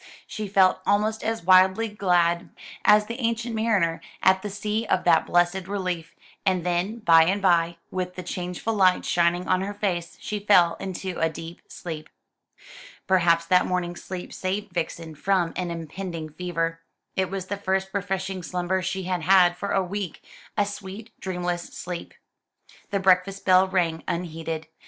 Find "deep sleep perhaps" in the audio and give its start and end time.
11.29-13.45